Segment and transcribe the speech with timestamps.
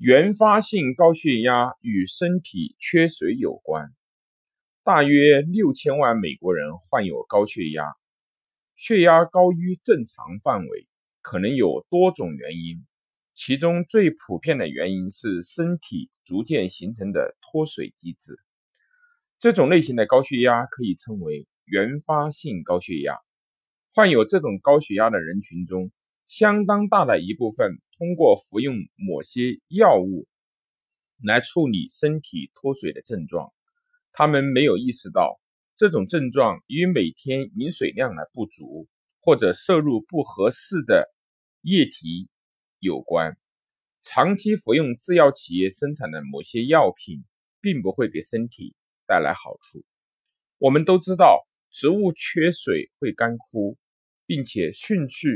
[0.00, 3.92] 原发性高血压与身体缺水有关。
[4.84, 7.84] 大约六千万美国人患有高血压，
[8.76, 10.86] 血压高于正常范围
[11.20, 12.86] 可能有多种原因，
[13.34, 18.38] 其中最普遍的原因是身体逐渐形成的脱水机制。
[19.40, 23.18] 这种类型的高血压可以称为原发性高血压。
[23.94, 25.90] 患有这种高血压的人群中，
[26.28, 30.28] 相当大的一部分通过服用某些药物
[31.24, 33.50] 来处理身体脱水的症状，
[34.12, 35.40] 他们没有意识到
[35.78, 38.86] 这种症状与每天饮水量的不足
[39.20, 41.10] 或者摄入不合适的
[41.62, 42.28] 液体
[42.78, 43.38] 有关。
[44.02, 47.24] 长期服用制药企业生产的某些药品，
[47.62, 48.74] 并不会给身体
[49.06, 49.82] 带来好处。
[50.58, 53.78] 我们都知道，植物缺水会干枯，
[54.26, 55.26] 并且迅速。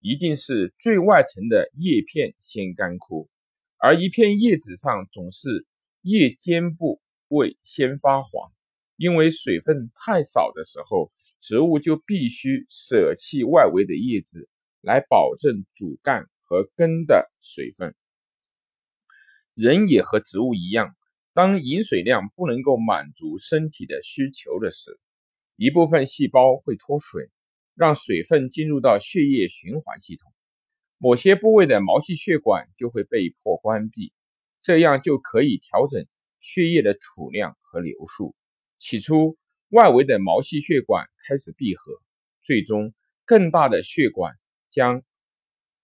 [0.00, 3.28] 一定是最外层的叶片先干枯，
[3.76, 5.66] 而一片叶子上总是
[6.02, 8.52] 叶尖部位先发黄。
[8.96, 14.48] 因为水分太少的时候，植物就必须舍弃外围的叶子
[14.80, 17.94] 来保证主干和根的水分。
[19.54, 20.96] 人也和植物一样，
[21.32, 24.98] 当饮水量不能够满足身体的需求的时，
[25.54, 27.30] 一部分细胞会脱水。
[27.78, 30.32] 让水分进入到血液循环系统，
[30.98, 34.12] 某些部位的毛细血管就会被迫关闭，
[34.60, 36.04] 这样就可以调整
[36.40, 38.34] 血液的储量和流速。
[38.80, 41.92] 起初，外围的毛细血管开始闭合，
[42.42, 42.92] 最终
[43.24, 44.34] 更大的血管
[44.70, 45.04] 将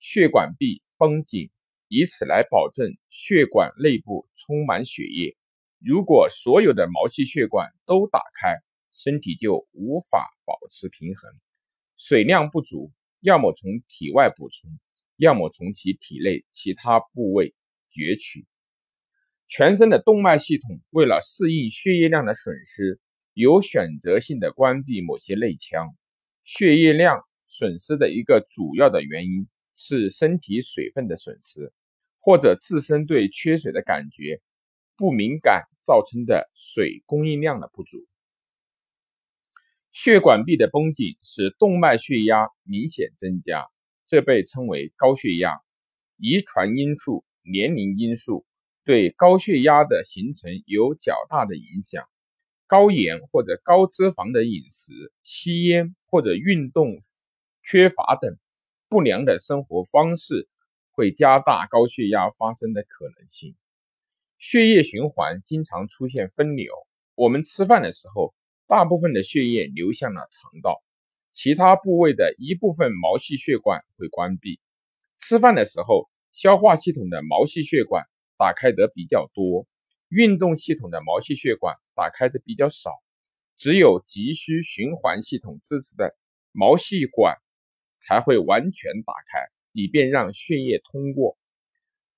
[0.00, 1.50] 血管壁绷紧，
[1.86, 5.36] 以此来保证血管内部充满血液。
[5.78, 8.56] 如果所有的毛细血管都打开，
[8.92, 11.30] 身体就无法保持平衡。
[11.96, 14.70] 水量不足，要么从体外补充，
[15.16, 17.54] 要么从其体内其他部位
[17.90, 18.46] 攫取。
[19.48, 23.00] 全身的动脉系统为了适应血液量的损失，
[23.32, 25.94] 有选择性的关闭某些内腔。
[26.44, 31.72] 血液量损失的一个主要的原因是身体水分的损失，
[32.20, 34.40] 或者自身对缺水的感觉
[34.96, 38.06] 不敏感造成的水供应量的不足。
[39.98, 43.66] 血管壁的绷紧使动脉血压明显增加，
[44.06, 45.62] 这被称为高血压。
[46.18, 48.44] 遗传因素、年龄因素
[48.84, 52.04] 对高血压的形成有较大的影响。
[52.66, 54.92] 高盐或者高脂肪的饮食、
[55.22, 56.98] 吸烟或者运动
[57.62, 58.36] 缺乏等
[58.90, 60.46] 不良的生活方式
[60.90, 63.56] 会加大高血压发生的可能性。
[64.36, 66.70] 血液循环经常出现分流，
[67.14, 68.34] 我们吃饭的时候。
[68.68, 70.82] 大部分的血液流向了肠道，
[71.32, 74.58] 其他部位的一部分毛细血管会关闭。
[75.18, 78.06] 吃饭的时候，消化系统的毛细血管
[78.36, 79.68] 打开的比较多，
[80.08, 82.90] 运动系统的毛细血管打开的比较少。
[83.56, 86.16] 只有急需循环系统支持的
[86.50, 87.36] 毛细管
[88.00, 91.38] 才会完全打开，以便让血液通过。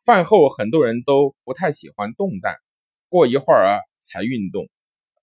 [0.03, 2.57] 饭后很多人都不太喜欢动弹，
[3.11, 4.67] 过一会儿才运动，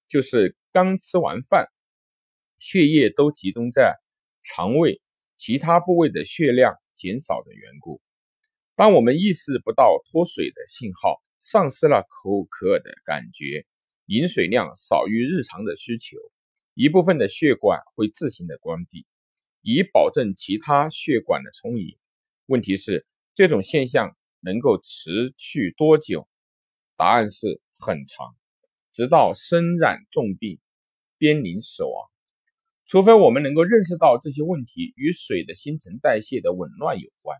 [0.07, 0.55] 就是。
[0.75, 1.69] 刚吃完饭，
[2.59, 3.95] 血液都集中在
[4.43, 5.01] 肠胃，
[5.37, 8.01] 其他部位的血量减少的缘故。
[8.75, 13.65] 当我们意识不到脱水的信号，丧失了口渴的感觉，
[14.05, 16.17] 饮水量少于日常的需求，
[16.73, 19.05] 一部分的血管会自行的关闭，
[19.61, 21.97] 以保证其他血管的充盈。
[22.47, 26.27] 问题是这种现象能够持续多久？
[26.97, 28.35] 答案是很长，
[28.91, 30.59] 直到身染重病。
[31.17, 32.09] 濒临死亡，
[32.85, 37.37] 除非我们能够认识到这些问题与水的新陈代谢的紊乱有关，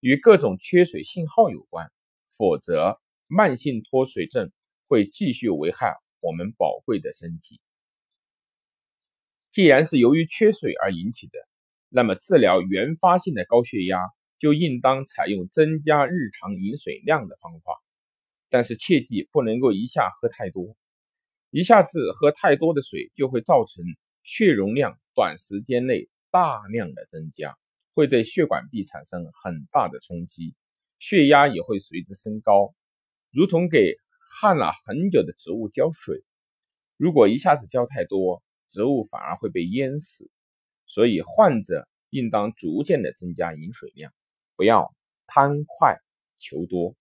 [0.00, 1.90] 与各种缺水信号有关，
[2.36, 4.50] 否则慢性脱水症
[4.86, 7.60] 会继续危害我们宝贵的身体。
[9.50, 11.38] 既然是由于缺水而引起的，
[11.88, 13.98] 那么治疗原发性的高血压
[14.38, 17.82] 就应当采用增加日常饮水量的方法，
[18.50, 20.76] 但是切记不能够一下喝太多。
[21.50, 23.82] 一下子喝太多的水，就会造成
[24.22, 27.56] 血容量短时间内大量的增加，
[27.94, 30.54] 会对血管壁产生很大的冲击，
[30.98, 32.74] 血压也会随之升高，
[33.30, 33.96] 如同给
[34.40, 36.22] 旱了很久的植物浇水。
[36.98, 40.30] 如果一下子浇太多，植物反而会被淹死。
[40.86, 44.12] 所以患者应当逐渐的增加饮水量，
[44.54, 44.94] 不要
[45.26, 45.98] 贪快
[46.38, 46.94] 求多。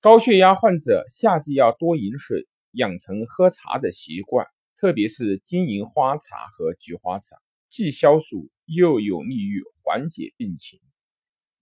[0.00, 4.46] 高血压患者夏季要多饮水，养成喝茶的习惯，
[4.76, 7.36] 特别是金银花茶和菊花茶，
[7.68, 10.78] 既消暑又有利于缓解病情。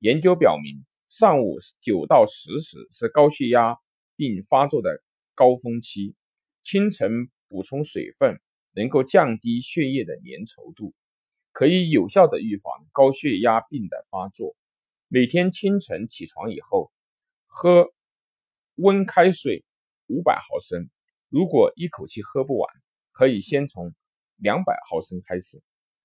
[0.00, 3.78] 研究表明，上午九到十时是高血压
[4.16, 5.02] 病发作的
[5.34, 6.14] 高峰期，
[6.62, 8.38] 清晨补充水分
[8.74, 10.92] 能够降低血液的粘稠度，
[11.52, 14.54] 可以有效的预防高血压病的发作。
[15.08, 16.92] 每天清晨起床以后，
[17.46, 17.94] 喝
[18.76, 19.64] 温开水
[20.06, 20.88] 五百毫升，
[21.28, 22.70] 如果一口气喝不完，
[23.12, 23.94] 可以先从
[24.36, 25.62] 两百毫升开始，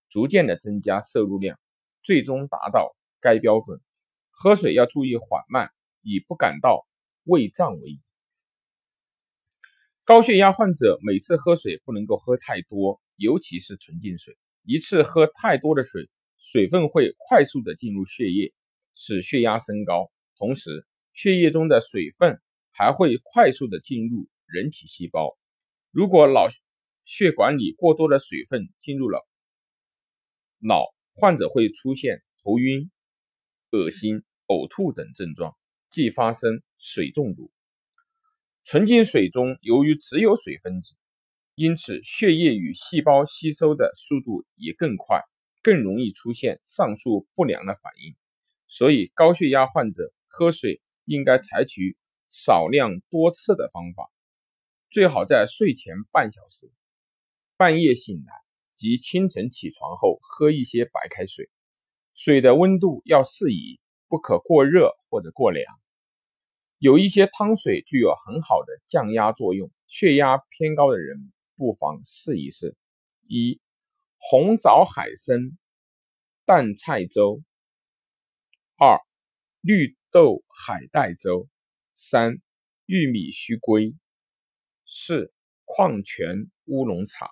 [0.09, 1.59] 逐渐的增加摄入量，
[2.01, 3.79] 最终达到该标准。
[4.29, 5.69] 喝水要注意缓慢，
[6.01, 6.87] 以不感到
[7.23, 7.99] 胃胀为宜。
[10.03, 14.37] 高血压患者每次喝水不能够喝太多，尤其是纯净水。
[14.63, 18.53] 一次喝太多的水，水分会快速的进入血液。
[18.93, 22.41] 使血压升高，同时血液中的水分
[22.81, 25.37] 还会快速的进入人体细胞。
[25.91, 26.47] 如果脑
[27.05, 29.23] 血管里过多的水分进入了
[30.57, 32.89] 脑，患者会出现头晕、
[33.69, 35.55] 恶心、呕吐等症状，
[35.91, 37.51] 即发生水中毒。
[38.63, 40.95] 纯净水中由于只有水分子，
[41.53, 45.21] 因此血液与细胞吸收的速度也更快，
[45.61, 48.15] 更容易出现上述不良的反应。
[48.67, 51.95] 所以，高血压患者喝水应该采取
[52.31, 54.09] 少量多次的方法，
[54.89, 56.71] 最好在睡前半小时、
[57.57, 58.33] 半夜醒来
[58.73, 61.49] 及清晨起床后喝一些白开水。
[62.13, 65.65] 水的温度要适宜，不可过热或者过凉。
[66.77, 72.75] 有一些汤水具有很好的降压作用，血压偏高的人不妨试一试。
[73.27, 73.61] 一、
[74.17, 75.57] 红枣海参
[76.45, 77.43] 淡菜粥。
[78.77, 78.99] 二、
[79.61, 81.47] 绿豆海带粥；
[82.03, 82.41] 三、
[82.87, 83.93] 玉米须龟；
[84.87, 85.31] 四、
[85.65, 87.29] 矿泉乌龙茶。